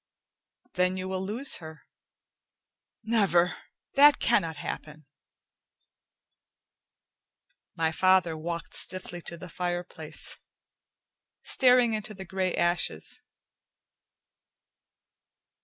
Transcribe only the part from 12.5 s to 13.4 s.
ashes.